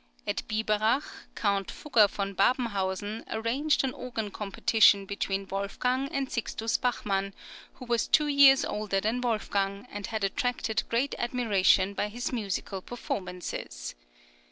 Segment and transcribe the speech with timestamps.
[0.25, 1.03] At Biberach,
[1.35, 7.35] Count Fugger von Babenhausen arranged an organ competition between Wolfgang and Sixtus Bachmann,
[7.75, 12.81] who was two years older than Wolfgang, and had attracted great admiration by his musical
[12.81, 13.93] performances.